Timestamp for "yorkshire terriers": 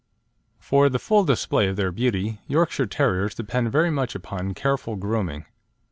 2.47-3.35